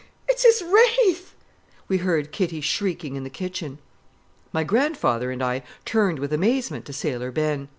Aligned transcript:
It's 0.27 0.41
his 0.41 0.63
wraith!"' 0.63 1.35
we 1.87 1.97
heard 1.99 2.31
Kitty 2.31 2.59
shrieking 2.59 3.15
in 3.15 3.23
the 3.23 3.29
kitchen. 3.29 3.77
My 4.51 4.63
grandfather 4.63 5.29
and 5.29 5.43
I 5.43 5.61
turned 5.85 6.17
with 6.17 6.33
amazement 6.33 6.85
to 6.85 6.93
Sailor 6.93 7.29
Ben. 7.31 7.69